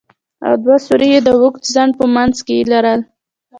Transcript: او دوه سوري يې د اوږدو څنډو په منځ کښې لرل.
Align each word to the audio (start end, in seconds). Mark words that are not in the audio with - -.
او 0.47 0.53
دوه 0.63 0.77
سوري 0.85 1.07
يې 1.13 1.19
د 1.23 1.27
اوږدو 1.37 1.67
څنډو 1.73 1.97
په 1.99 2.05
منځ 2.15 2.35
کښې 2.47 2.57
لرل. 2.71 2.99